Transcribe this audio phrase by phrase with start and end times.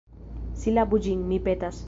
[0.63, 1.79] Silabu ĝin, mi petas.